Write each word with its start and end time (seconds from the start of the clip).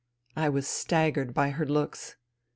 I 0.35 0.49
was 0.49 0.67
staggered 0.67 1.31
by 1.31 1.51
her 1.51 1.65
looks. 1.67 2.15